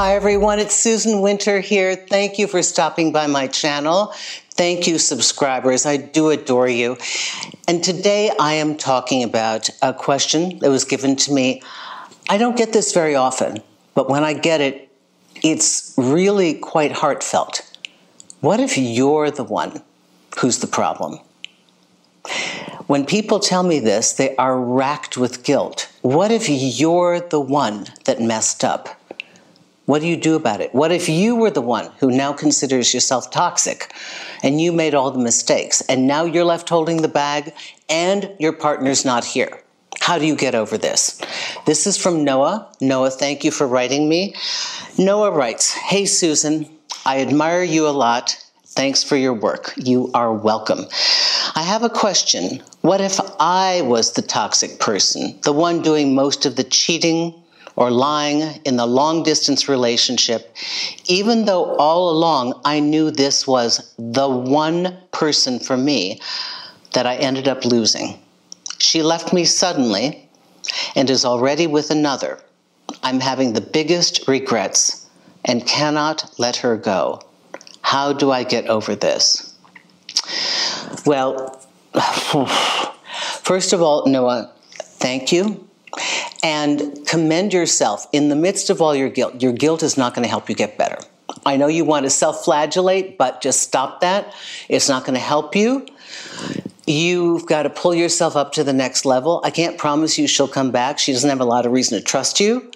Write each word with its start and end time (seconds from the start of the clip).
Hi, 0.00 0.14
everyone. 0.14 0.60
It's 0.60 0.76
Susan 0.76 1.22
Winter 1.22 1.58
here. 1.58 1.96
Thank 1.96 2.38
you 2.38 2.46
for 2.46 2.62
stopping 2.62 3.10
by 3.10 3.26
my 3.26 3.48
channel. 3.48 4.14
Thank 4.52 4.86
you, 4.86 4.96
subscribers. 4.96 5.86
I 5.86 5.96
do 5.96 6.30
adore 6.30 6.68
you. 6.68 6.98
And 7.66 7.82
today 7.82 8.30
I 8.38 8.52
am 8.52 8.76
talking 8.76 9.24
about 9.24 9.68
a 9.82 9.92
question 9.92 10.60
that 10.60 10.70
was 10.70 10.84
given 10.84 11.16
to 11.16 11.32
me. 11.32 11.64
I 12.28 12.38
don't 12.38 12.56
get 12.56 12.72
this 12.72 12.94
very 12.94 13.16
often, 13.16 13.60
but 13.96 14.08
when 14.08 14.22
I 14.22 14.34
get 14.34 14.60
it, 14.60 14.88
it's 15.42 15.94
really 15.96 16.54
quite 16.54 16.92
heartfelt. 16.92 17.68
What 18.40 18.60
if 18.60 18.78
you're 18.78 19.32
the 19.32 19.42
one 19.42 19.82
who's 20.38 20.60
the 20.60 20.68
problem? 20.68 21.18
When 22.86 23.04
people 23.04 23.40
tell 23.40 23.64
me 23.64 23.80
this, 23.80 24.12
they 24.12 24.36
are 24.36 24.60
racked 24.60 25.16
with 25.16 25.42
guilt. 25.42 25.90
What 26.02 26.30
if 26.30 26.48
you're 26.48 27.18
the 27.18 27.40
one 27.40 27.88
that 28.04 28.20
messed 28.20 28.62
up? 28.62 28.97
What 29.88 30.02
do 30.02 30.06
you 30.06 30.18
do 30.18 30.36
about 30.36 30.60
it? 30.60 30.74
What 30.74 30.92
if 30.92 31.08
you 31.08 31.34
were 31.34 31.50
the 31.50 31.62
one 31.62 31.90
who 31.98 32.10
now 32.10 32.34
considers 32.34 32.92
yourself 32.92 33.30
toxic 33.30 33.90
and 34.42 34.60
you 34.60 34.70
made 34.70 34.94
all 34.94 35.10
the 35.10 35.18
mistakes 35.18 35.80
and 35.88 36.06
now 36.06 36.24
you're 36.24 36.44
left 36.44 36.68
holding 36.68 37.00
the 37.00 37.08
bag 37.08 37.54
and 37.88 38.30
your 38.38 38.52
partner's 38.52 39.06
not 39.06 39.24
here? 39.24 39.62
How 39.98 40.18
do 40.18 40.26
you 40.26 40.36
get 40.36 40.54
over 40.54 40.76
this? 40.76 41.18
This 41.64 41.86
is 41.86 41.96
from 41.96 42.22
Noah. 42.22 42.70
Noah, 42.82 43.10
thank 43.10 43.44
you 43.44 43.50
for 43.50 43.66
writing 43.66 44.10
me. 44.10 44.34
Noah 44.98 45.30
writes 45.30 45.72
Hey, 45.72 46.04
Susan, 46.04 46.68
I 47.06 47.22
admire 47.22 47.62
you 47.62 47.88
a 47.88 47.96
lot. 48.04 48.36
Thanks 48.66 49.02
for 49.02 49.16
your 49.16 49.32
work. 49.32 49.72
You 49.78 50.10
are 50.12 50.34
welcome. 50.34 50.80
I 51.54 51.62
have 51.62 51.82
a 51.82 51.88
question. 51.88 52.62
What 52.82 53.00
if 53.00 53.18
I 53.40 53.80
was 53.80 54.12
the 54.12 54.22
toxic 54.22 54.80
person, 54.80 55.38
the 55.44 55.52
one 55.54 55.80
doing 55.80 56.14
most 56.14 56.44
of 56.44 56.56
the 56.56 56.64
cheating, 56.64 57.37
or 57.78 57.92
lying 57.92 58.60
in 58.64 58.74
the 58.74 58.84
long 58.84 59.22
distance 59.22 59.68
relationship, 59.68 60.52
even 61.06 61.44
though 61.44 61.76
all 61.76 62.10
along 62.10 62.60
I 62.64 62.80
knew 62.80 63.12
this 63.12 63.46
was 63.46 63.94
the 63.96 64.28
one 64.28 64.98
person 65.12 65.60
for 65.60 65.76
me 65.76 66.20
that 66.94 67.06
I 67.06 67.14
ended 67.14 67.46
up 67.46 67.64
losing. 67.64 68.18
She 68.78 69.00
left 69.00 69.32
me 69.32 69.44
suddenly 69.44 70.28
and 70.96 71.08
is 71.08 71.24
already 71.24 71.68
with 71.68 71.92
another. 71.92 72.40
I'm 73.04 73.20
having 73.20 73.52
the 73.52 73.60
biggest 73.60 74.26
regrets 74.26 75.06
and 75.44 75.64
cannot 75.64 76.34
let 76.36 76.56
her 76.56 76.76
go. 76.76 77.22
How 77.82 78.12
do 78.12 78.32
I 78.32 78.42
get 78.42 78.66
over 78.66 78.96
this? 78.96 79.54
Well, 81.06 81.60
first 83.44 83.72
of 83.72 83.82
all, 83.82 84.04
Noah, 84.08 84.52
thank 84.72 85.30
you 85.30 85.67
and 86.42 87.06
commend 87.06 87.52
yourself 87.52 88.06
in 88.12 88.28
the 88.28 88.36
midst 88.36 88.70
of 88.70 88.80
all 88.80 88.94
your 88.94 89.08
guilt. 89.08 89.42
Your 89.42 89.52
guilt 89.52 89.82
is 89.82 89.96
not 89.96 90.14
going 90.14 90.22
to 90.24 90.28
help 90.28 90.48
you 90.48 90.54
get 90.54 90.78
better. 90.78 90.98
I 91.44 91.56
know 91.56 91.66
you 91.66 91.84
want 91.84 92.04
to 92.04 92.10
self 92.10 92.44
flagellate, 92.44 93.18
but 93.18 93.40
just 93.40 93.60
stop 93.60 94.00
that. 94.00 94.34
It's 94.68 94.88
not 94.88 95.04
going 95.04 95.14
to 95.14 95.20
help 95.20 95.54
you. 95.54 95.86
You've 96.86 97.46
got 97.46 97.64
to 97.64 97.70
pull 97.70 97.94
yourself 97.94 98.34
up 98.34 98.52
to 98.52 98.64
the 98.64 98.72
next 98.72 99.04
level. 99.04 99.42
I 99.44 99.50
can't 99.50 99.76
promise 99.76 100.18
you 100.18 100.26
she'll 100.26 100.48
come 100.48 100.70
back. 100.70 100.98
She 100.98 101.12
doesn't 101.12 101.28
have 101.28 101.40
a 101.40 101.44
lot 101.44 101.66
of 101.66 101.72
reason 101.72 101.98
to 101.98 102.04
trust 102.04 102.40
you. 102.40 102.70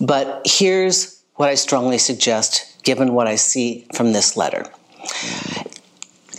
But 0.00 0.42
here's 0.46 1.22
what 1.34 1.50
I 1.50 1.54
strongly 1.54 1.98
suggest, 1.98 2.82
given 2.82 3.12
what 3.12 3.26
I 3.26 3.36
see 3.36 3.86
from 3.94 4.12
this 4.12 4.36
letter 4.36 4.64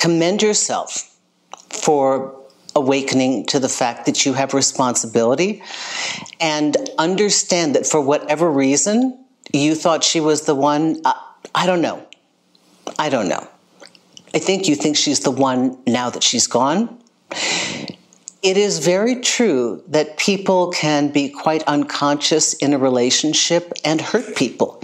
commend 0.04 0.42
yourself 0.42 1.16
for 1.70 2.38
awakening 2.76 3.46
to 3.48 3.60
the 3.60 3.70
fact 3.70 4.06
that 4.06 4.26
you 4.26 4.34
have 4.34 4.54
responsibility 4.54 5.62
and 6.40 6.76
understand 6.98 7.76
that 7.76 7.86
for 7.86 8.02
whatever 8.02 8.50
reason 8.50 9.24
you 9.52 9.76
thought 9.76 10.04
she 10.04 10.20
was 10.20 10.46
the 10.46 10.56
one. 10.56 11.02
Uh, 11.06 11.14
I 11.54 11.66
don't 11.66 11.82
know. 11.82 12.06
I 12.98 13.10
don't 13.10 13.28
know. 13.28 13.48
I 14.34 14.40
think 14.40 14.68
you 14.68 14.76
think 14.76 14.98
she's 14.98 15.20
the 15.22 15.32
one 15.32 15.78
now 15.86 16.10
that 16.10 16.24
she's 16.24 16.48
gone. 16.48 16.98
It 18.42 18.58
is 18.58 18.80
very 18.80 19.22
true 19.22 19.84
that 19.88 20.18
people 20.18 20.72
can 20.72 21.10
be 21.10 21.30
quite 21.30 21.64
unconscious 21.64 22.54
in 22.56 22.74
a 22.74 22.78
relationship 22.78 23.72
and 23.86 24.02
hurt 24.02 24.36
people 24.36 24.82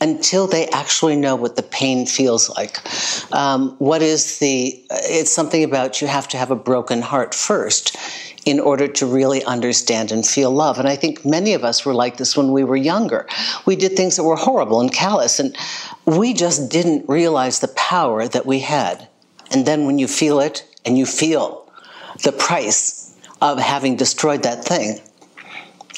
until 0.00 0.46
they 0.46 0.66
actually 0.68 1.16
know 1.16 1.36
what 1.36 1.56
the 1.56 1.62
pain 1.62 2.06
feels 2.06 2.50
like. 2.50 2.78
Um, 3.32 3.76
what 3.78 4.02
is 4.02 4.38
the, 4.38 4.82
it's 4.90 5.30
something 5.30 5.64
about 5.64 6.00
you 6.00 6.06
have 6.06 6.28
to 6.28 6.36
have 6.36 6.50
a 6.50 6.56
broken 6.56 7.02
heart 7.02 7.34
first 7.34 7.96
in 8.46 8.60
order 8.60 8.86
to 8.86 9.04
really 9.06 9.44
understand 9.44 10.12
and 10.12 10.24
feel 10.24 10.52
love. 10.52 10.78
And 10.78 10.86
I 10.86 10.94
think 10.94 11.24
many 11.24 11.52
of 11.54 11.64
us 11.64 11.84
were 11.84 11.94
like 11.94 12.16
this 12.16 12.36
when 12.36 12.52
we 12.52 12.62
were 12.62 12.76
younger. 12.76 13.26
We 13.66 13.74
did 13.74 13.96
things 13.96 14.16
that 14.16 14.22
were 14.22 14.36
horrible 14.36 14.80
and 14.80 14.92
callous, 14.92 15.40
and 15.40 15.56
we 16.04 16.32
just 16.32 16.70
didn't 16.70 17.08
realize 17.08 17.58
the 17.58 17.68
power 17.68 18.28
that 18.28 18.46
we 18.46 18.60
had. 18.60 19.08
And 19.50 19.66
then 19.66 19.84
when 19.84 19.98
you 19.98 20.06
feel 20.06 20.38
it 20.38 20.64
and 20.84 20.96
you 20.96 21.06
feel 21.06 21.68
the 22.22 22.32
price 22.32 23.16
of 23.42 23.58
having 23.58 23.96
destroyed 23.96 24.44
that 24.44 24.64
thing, 24.64 25.00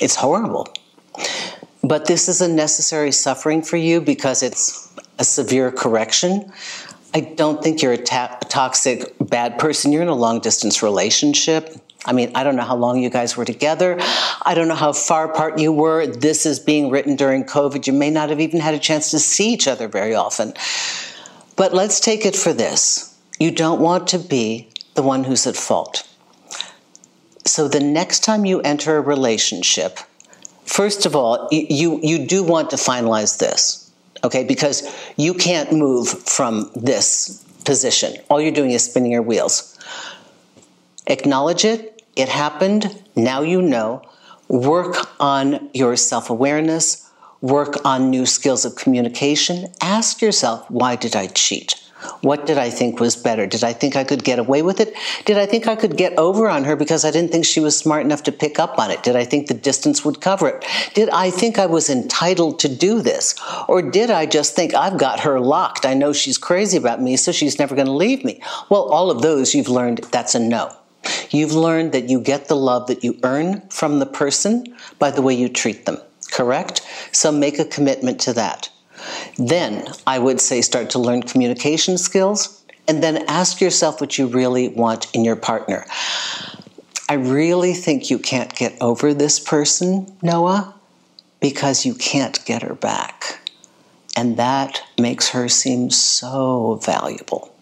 it's 0.00 0.16
horrible. 0.16 0.68
But 1.88 2.04
this 2.04 2.28
is 2.28 2.42
a 2.42 2.48
necessary 2.48 3.12
suffering 3.12 3.62
for 3.62 3.78
you 3.78 4.02
because 4.02 4.42
it's 4.42 4.92
a 5.18 5.24
severe 5.24 5.72
correction. 5.72 6.52
I 7.14 7.20
don't 7.20 7.62
think 7.62 7.80
you're 7.80 7.94
a, 7.94 7.96
ta- 7.96 8.38
toxic, 8.48 9.14
bad 9.18 9.58
person. 9.58 9.90
You're 9.90 10.02
in 10.02 10.08
a 10.08 10.14
long 10.14 10.40
distance 10.40 10.82
relationship. 10.82 11.74
I 12.04 12.12
mean, 12.12 12.30
I 12.34 12.44
don't 12.44 12.56
know 12.56 12.62
how 12.62 12.76
long 12.76 13.02
you 13.02 13.08
guys 13.08 13.38
were 13.38 13.46
together. 13.46 13.96
I 14.42 14.52
don't 14.54 14.68
know 14.68 14.74
how 14.74 14.92
far 14.92 15.30
apart 15.30 15.58
you 15.58 15.72
were. 15.72 16.06
This 16.06 16.44
is 16.44 16.60
being 16.60 16.90
written 16.90 17.16
during 17.16 17.44
COVID. 17.44 17.86
You 17.86 17.94
may 17.94 18.10
not 18.10 18.28
have 18.28 18.40
even 18.40 18.60
had 18.60 18.74
a 18.74 18.78
chance 18.78 19.10
to 19.12 19.18
see 19.18 19.50
each 19.50 19.66
other 19.66 19.88
very 19.88 20.14
often. 20.14 20.52
But 21.56 21.72
let's 21.72 22.00
take 22.00 22.26
it 22.26 22.36
for 22.36 22.52
this 22.52 23.18
you 23.40 23.50
don't 23.50 23.80
want 23.80 24.08
to 24.08 24.18
be 24.18 24.68
the 24.94 25.02
one 25.02 25.24
who's 25.24 25.46
at 25.46 25.56
fault. 25.56 26.06
So 27.46 27.66
the 27.66 27.80
next 27.80 28.24
time 28.24 28.44
you 28.44 28.60
enter 28.60 28.96
a 28.96 29.00
relationship, 29.00 30.00
first 30.68 31.06
of 31.06 31.16
all, 31.16 31.48
you, 31.50 31.98
you 32.02 32.26
do 32.26 32.42
want 32.42 32.70
to 32.70 32.76
finalize 32.76 33.38
this, 33.38 33.90
okay? 34.22 34.44
Because 34.44 34.82
you 35.16 35.34
can't 35.34 35.72
move 35.72 36.08
from 36.08 36.70
this 36.76 37.44
position. 37.64 38.14
All 38.28 38.40
you're 38.40 38.52
doing 38.52 38.70
is 38.70 38.84
spinning 38.84 39.12
your 39.12 39.22
wheels. 39.22 39.78
Acknowledge 41.06 41.64
it, 41.64 42.02
it 42.16 42.28
happened, 42.28 43.02
now 43.16 43.42
you 43.42 43.62
know. 43.62 44.02
Work 44.48 45.10
on 45.20 45.68
your 45.74 45.96
self 45.96 46.30
awareness, 46.30 47.10
work 47.40 47.84
on 47.84 48.10
new 48.10 48.24
skills 48.24 48.64
of 48.64 48.76
communication. 48.76 49.66
Ask 49.80 50.22
yourself, 50.22 50.70
why 50.70 50.96
did 50.96 51.14
I 51.14 51.26
cheat? 51.28 51.74
What 52.20 52.46
did 52.46 52.58
I 52.58 52.70
think 52.70 53.00
was 53.00 53.16
better? 53.16 53.46
Did 53.46 53.64
I 53.64 53.72
think 53.72 53.96
I 53.96 54.04
could 54.04 54.24
get 54.24 54.38
away 54.38 54.62
with 54.62 54.80
it? 54.80 54.94
Did 55.24 55.38
I 55.38 55.46
think 55.46 55.66
I 55.66 55.76
could 55.76 55.96
get 55.96 56.16
over 56.18 56.48
on 56.48 56.64
her 56.64 56.76
because 56.76 57.04
I 57.04 57.10
didn't 57.10 57.32
think 57.32 57.44
she 57.44 57.60
was 57.60 57.76
smart 57.76 58.04
enough 58.04 58.22
to 58.24 58.32
pick 58.32 58.58
up 58.58 58.78
on 58.78 58.90
it? 58.90 59.02
Did 59.02 59.16
I 59.16 59.24
think 59.24 59.46
the 59.46 59.54
distance 59.54 60.04
would 60.04 60.20
cover 60.20 60.48
it? 60.48 60.64
Did 60.94 61.08
I 61.10 61.30
think 61.30 61.58
I 61.58 61.66
was 61.66 61.90
entitled 61.90 62.60
to 62.60 62.68
do 62.68 63.02
this? 63.02 63.34
Or 63.68 63.82
did 63.82 64.10
I 64.10 64.26
just 64.26 64.54
think 64.54 64.74
I've 64.74 64.98
got 64.98 65.20
her 65.20 65.40
locked? 65.40 65.86
I 65.86 65.94
know 65.94 66.12
she's 66.12 66.38
crazy 66.38 66.76
about 66.76 67.02
me, 67.02 67.16
so 67.16 67.32
she's 67.32 67.58
never 67.58 67.74
going 67.74 67.86
to 67.86 67.92
leave 67.92 68.24
me. 68.24 68.40
Well, 68.68 68.84
all 68.84 69.10
of 69.10 69.22
those 69.22 69.54
you've 69.54 69.68
learned 69.68 69.98
that's 70.12 70.34
a 70.34 70.40
no. 70.40 70.74
You've 71.30 71.52
learned 71.52 71.92
that 71.92 72.08
you 72.08 72.20
get 72.20 72.48
the 72.48 72.56
love 72.56 72.86
that 72.88 73.04
you 73.04 73.18
earn 73.22 73.68
from 73.68 73.98
the 73.98 74.06
person 74.06 74.76
by 74.98 75.10
the 75.10 75.22
way 75.22 75.34
you 75.34 75.48
treat 75.48 75.86
them, 75.86 75.98
correct? 76.30 76.82
So 77.12 77.30
make 77.32 77.58
a 77.58 77.64
commitment 77.64 78.20
to 78.20 78.32
that. 78.34 78.70
Then 79.36 79.88
I 80.06 80.18
would 80.18 80.40
say 80.40 80.60
start 80.60 80.90
to 80.90 80.98
learn 80.98 81.22
communication 81.22 81.98
skills 81.98 82.64
and 82.86 83.02
then 83.02 83.24
ask 83.28 83.60
yourself 83.60 84.00
what 84.00 84.18
you 84.18 84.26
really 84.26 84.68
want 84.68 85.08
in 85.14 85.24
your 85.24 85.36
partner. 85.36 85.84
I 87.08 87.14
really 87.14 87.74
think 87.74 88.10
you 88.10 88.18
can't 88.18 88.54
get 88.54 88.76
over 88.80 89.14
this 89.14 89.40
person, 89.40 90.14
Noah, 90.22 90.74
because 91.40 91.86
you 91.86 91.94
can't 91.94 92.44
get 92.44 92.62
her 92.62 92.74
back. 92.74 93.40
And 94.16 94.36
that 94.36 94.82
makes 94.98 95.28
her 95.30 95.48
seem 95.48 95.90
so 95.90 96.80
valuable. 96.82 97.54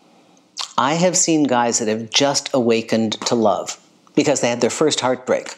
I 0.78 0.94
have 0.94 1.16
seen 1.16 1.44
guys 1.44 1.78
that 1.78 1.88
have 1.88 2.10
just 2.10 2.50
awakened 2.52 3.12
to 3.26 3.34
love 3.34 3.78
because 4.16 4.40
they 4.40 4.48
had 4.48 4.60
their 4.60 4.70
first 4.70 4.98
heartbreak 4.98 5.56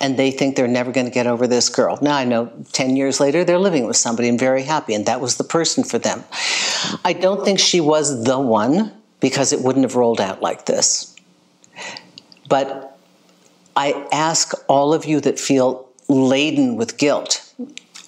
and 0.00 0.18
they 0.18 0.32
think 0.32 0.56
they're 0.56 0.66
never 0.66 0.90
going 0.90 1.06
to 1.06 1.12
get 1.12 1.28
over 1.28 1.46
this 1.46 1.68
girl. 1.68 1.98
Now 2.02 2.16
I 2.16 2.24
know 2.24 2.50
10 2.72 2.96
years 2.96 3.20
later 3.20 3.44
they're 3.44 3.58
living 3.58 3.86
with 3.86 3.96
somebody 3.96 4.28
and 4.28 4.38
very 4.38 4.64
happy, 4.64 4.94
and 4.94 5.06
that 5.06 5.20
was 5.20 5.36
the 5.36 5.44
person 5.44 5.84
for 5.84 5.98
them. 5.98 6.24
I 7.04 7.12
don't 7.12 7.44
think 7.44 7.60
she 7.60 7.80
was 7.80 8.24
the 8.24 8.40
one 8.40 8.92
because 9.20 9.52
it 9.52 9.60
wouldn't 9.60 9.84
have 9.84 9.94
rolled 9.94 10.20
out 10.20 10.42
like 10.42 10.66
this. 10.66 11.14
But 12.48 12.98
I 13.76 14.06
ask 14.10 14.52
all 14.68 14.94
of 14.94 15.04
you 15.04 15.20
that 15.20 15.38
feel 15.38 15.88
laden 16.08 16.76
with 16.76 16.96
guilt, 16.96 17.52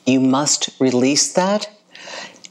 you 0.07 0.19
must 0.19 0.71
release 0.81 1.35
that 1.35 1.71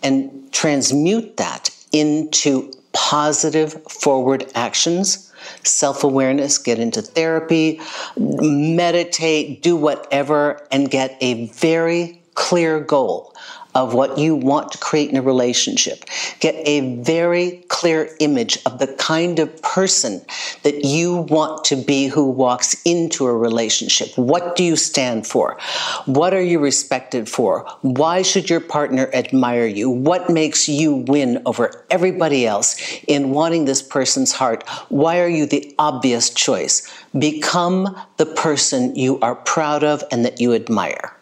and 0.03 0.53
transmute 0.53 1.37
that 1.37 1.69
into 1.91 2.71
positive 2.93 3.81
forward 3.89 4.49
actions 4.55 5.28
self 5.63 6.03
awareness, 6.03 6.57
get 6.57 6.79
into 6.79 7.01
therapy, 7.01 7.79
meditate, 8.17 9.61
do 9.61 9.75
whatever, 9.75 10.65
and 10.71 10.89
get 10.89 11.17
a 11.21 11.47
very 11.47 12.21
clear 12.35 12.79
goal 12.79 13.35
of 13.75 13.93
what 13.93 14.17
you 14.17 14.35
want 14.35 14.71
to 14.71 14.77
create 14.77 15.09
in 15.09 15.17
a 15.17 15.21
relationship. 15.21 16.05
Get 16.39 16.55
a 16.67 17.01
very 17.01 17.63
clear 17.67 18.15
image 18.19 18.57
of 18.65 18.79
the 18.79 18.87
kind 18.87 19.39
of 19.39 19.61
person 19.61 20.21
that 20.63 20.83
you 20.83 21.17
want 21.17 21.65
to 21.65 21.75
be 21.75 22.07
who 22.07 22.29
walks 22.29 22.81
into 22.83 23.25
a 23.25 23.35
relationship. 23.35 24.09
What 24.17 24.55
do 24.55 24.63
you 24.63 24.75
stand 24.75 25.27
for? 25.27 25.57
What 26.05 26.33
are 26.33 26.41
you 26.41 26.59
respected 26.59 27.29
for? 27.29 27.67
Why 27.81 28.21
should 28.21 28.49
your 28.49 28.59
partner 28.59 29.09
admire 29.13 29.67
you? 29.67 29.89
What 29.89 30.29
makes 30.29 30.67
you 30.67 30.95
win 30.95 31.41
over 31.45 31.85
everybody 31.89 32.47
else 32.47 32.77
in 33.07 33.31
wanting 33.31 33.65
this 33.65 33.81
person's 33.81 34.31
heart? 34.31 34.67
Why 34.89 35.19
are 35.19 35.29
you 35.29 35.45
the 35.45 35.75
obvious 35.77 36.29
choice? 36.29 36.91
Become 37.17 37.95
the 38.17 38.25
person 38.25 38.95
you 38.95 39.19
are 39.19 39.35
proud 39.35 39.83
of 39.83 40.03
and 40.11 40.25
that 40.25 40.41
you 40.41 40.53
admire. 40.53 41.15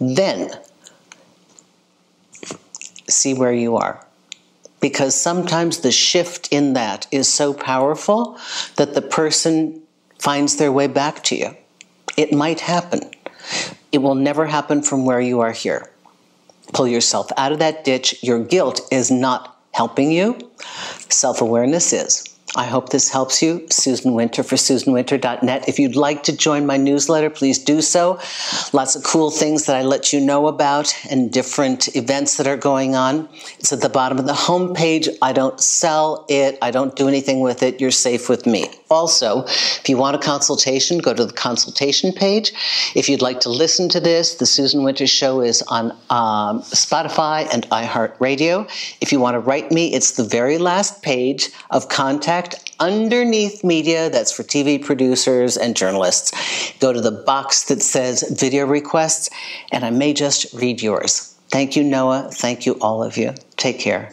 Then 0.00 0.50
see 3.08 3.34
where 3.34 3.52
you 3.52 3.76
are. 3.76 4.04
Because 4.80 5.14
sometimes 5.14 5.78
the 5.78 5.90
shift 5.90 6.48
in 6.52 6.74
that 6.74 7.06
is 7.10 7.32
so 7.32 7.52
powerful 7.52 8.38
that 8.76 8.94
the 8.94 9.02
person 9.02 9.82
finds 10.18 10.56
their 10.56 10.70
way 10.70 10.86
back 10.86 11.22
to 11.24 11.36
you. 11.36 11.56
It 12.16 12.32
might 12.32 12.60
happen. 12.60 13.10
It 13.90 13.98
will 13.98 14.14
never 14.14 14.46
happen 14.46 14.82
from 14.82 15.04
where 15.04 15.20
you 15.20 15.40
are 15.40 15.52
here. 15.52 15.90
Pull 16.72 16.88
yourself 16.88 17.30
out 17.36 17.52
of 17.52 17.58
that 17.60 17.84
ditch. 17.84 18.22
Your 18.22 18.44
guilt 18.44 18.80
is 18.92 19.10
not 19.10 19.56
helping 19.72 20.12
you, 20.12 20.36
self 21.08 21.40
awareness 21.40 21.92
is. 21.92 22.27
I 22.56 22.64
hope 22.64 22.88
this 22.88 23.10
helps 23.10 23.42
you. 23.42 23.66
Susan 23.70 24.14
Winter 24.14 24.42
for 24.42 24.56
SusanWinter.net. 24.56 25.68
If 25.68 25.78
you'd 25.78 25.96
like 25.96 26.22
to 26.24 26.36
join 26.36 26.64
my 26.64 26.78
newsletter, 26.78 27.28
please 27.28 27.58
do 27.58 27.82
so. 27.82 28.18
Lots 28.72 28.96
of 28.96 29.04
cool 29.04 29.30
things 29.30 29.66
that 29.66 29.76
I 29.76 29.82
let 29.82 30.12
you 30.12 30.20
know 30.20 30.46
about 30.46 30.94
and 31.10 31.30
different 31.30 31.94
events 31.94 32.38
that 32.38 32.46
are 32.46 32.56
going 32.56 32.94
on. 32.94 33.28
It's 33.58 33.72
at 33.72 33.82
the 33.82 33.90
bottom 33.90 34.18
of 34.18 34.26
the 34.26 34.32
homepage. 34.32 35.08
I 35.20 35.32
don't 35.32 35.60
sell 35.60 36.24
it, 36.28 36.56
I 36.62 36.70
don't 36.70 36.96
do 36.96 37.06
anything 37.06 37.40
with 37.40 37.62
it. 37.62 37.80
You're 37.80 37.90
safe 37.90 38.30
with 38.30 38.46
me. 38.46 38.66
Also, 38.90 39.44
if 39.44 39.88
you 39.88 39.98
want 39.98 40.16
a 40.16 40.18
consultation, 40.18 40.98
go 40.98 41.12
to 41.12 41.26
the 41.26 41.32
consultation 41.32 42.12
page. 42.12 42.52
If 42.94 43.08
you'd 43.10 43.20
like 43.20 43.40
to 43.40 43.50
listen 43.50 43.90
to 43.90 44.00
this, 44.00 44.36
the 44.36 44.46
Susan 44.46 44.82
Winter 44.82 45.06
Show 45.06 45.42
is 45.42 45.60
on 45.62 45.92
um, 46.08 46.62
Spotify 46.62 47.46
and 47.52 47.68
iHeartRadio. 47.68 48.66
If 49.02 49.12
you 49.12 49.20
want 49.20 49.34
to 49.34 49.40
write 49.40 49.70
me, 49.70 49.92
it's 49.92 50.12
the 50.12 50.24
very 50.24 50.56
last 50.56 51.02
page 51.02 51.50
of 51.70 51.90
contact 51.90 52.47
underneath 52.80 53.64
media 53.64 54.10
that's 54.10 54.32
for 54.32 54.42
TV 54.42 54.82
producers 54.82 55.56
and 55.56 55.76
journalists. 55.76 56.32
Go 56.80 56.92
to 56.92 57.00
the 57.00 57.10
box 57.10 57.64
that 57.64 57.82
says 57.82 58.24
video 58.38 58.66
requests, 58.66 59.30
and 59.72 59.84
I 59.84 59.90
may 59.90 60.12
just 60.12 60.52
read 60.54 60.82
yours. 60.82 61.34
Thank 61.50 61.76
you, 61.76 61.84
Noah. 61.84 62.30
Thank 62.32 62.66
you, 62.66 62.74
all 62.80 63.02
of 63.02 63.16
you. 63.16 63.34
Take 63.56 63.78
care. 63.78 64.12